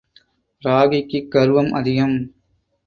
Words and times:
ராகிக்கு 0.63 1.19
கர்வம் 1.27 1.71
அதிகம். 1.71 2.17